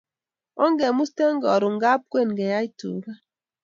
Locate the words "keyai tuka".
2.37-3.11